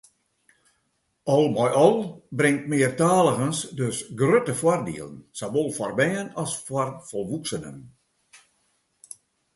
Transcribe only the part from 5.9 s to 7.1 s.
bern as foar